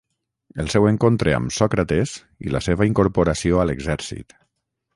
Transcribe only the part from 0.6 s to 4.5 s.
el seu encontre amb Sòcrates i la seva incorporació a l'exèrcit